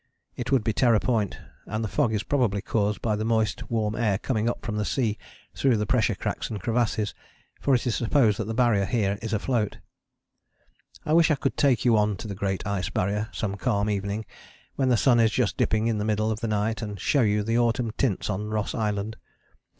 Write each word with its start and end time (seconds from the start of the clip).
It 0.35 0.51
would 0.51 0.63
be 0.63 0.73
Terror 0.73 0.99
Point, 0.99 1.37
and 1.67 1.83
the 1.83 1.87
fog 1.87 2.11
is 2.11 2.23
probably 2.23 2.59
caused 2.59 3.03
by 3.03 3.15
the 3.15 3.23
moist 3.23 3.69
warm 3.69 3.93
air 3.93 4.17
coming 4.17 4.49
up 4.49 4.65
from 4.65 4.77
the 4.77 4.83
sea 4.83 5.15
through 5.53 5.77
the 5.77 5.85
pressure 5.85 6.15
cracks 6.15 6.49
and 6.49 6.59
crevasses; 6.59 7.13
for 7.59 7.75
it 7.75 7.85
is 7.85 7.97
supposed 7.97 8.39
that 8.39 8.45
the 8.45 8.55
Barrier 8.55 8.85
here 8.85 9.19
is 9.21 9.31
afloat. 9.31 9.77
I 11.05 11.13
wish 11.13 11.29
I 11.29 11.35
could 11.35 11.55
take 11.55 11.85
you 11.85 11.97
on 11.97 12.17
to 12.17 12.27
the 12.27 12.33
great 12.33 12.65
Ice 12.65 12.89
Barrier 12.89 13.29
some 13.31 13.57
calm 13.57 13.91
evening 13.91 14.25
when 14.75 14.89
the 14.89 14.97
sun 14.97 15.19
is 15.19 15.29
just 15.29 15.55
dipping 15.55 15.85
in 15.85 15.99
the 15.99 16.03
middle 16.05 16.31
of 16.31 16.39
the 16.39 16.47
night 16.47 16.81
and 16.81 16.99
show 16.99 17.21
you 17.21 17.43
the 17.43 17.59
autumn 17.59 17.91
tints 17.91 18.27
on 18.27 18.49
Ross 18.49 18.73
Island. 18.73 19.17